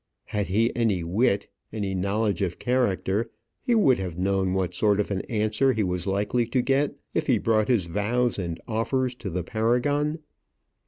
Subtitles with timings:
[0.25, 3.29] Had he had any wit, any knowledge of character,
[3.61, 7.27] he would have known what sort of an answer he was likely to get if
[7.27, 10.17] he brought his vows and offers to the Paragon.